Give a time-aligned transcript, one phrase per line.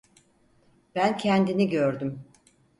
[0.95, 2.25] Ben kendini gördüm.